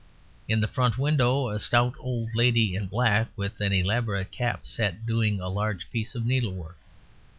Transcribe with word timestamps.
In 0.47 0.61
the 0.61 0.67
front 0.67 0.97
window 0.97 1.49
a 1.49 1.59
stout 1.59 1.93
old 1.99 2.33
lady 2.33 2.73
in 2.75 2.87
black 2.87 3.27
with 3.35 3.61
an 3.61 3.71
elaborate 3.71 4.31
cap 4.31 4.65
sat 4.65 5.05
doing 5.05 5.39
a 5.39 5.47
large 5.47 5.91
piece 5.91 6.15
of 6.15 6.25
needlework. 6.25 6.79